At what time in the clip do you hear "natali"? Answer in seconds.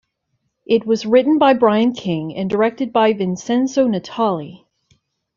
3.87-4.65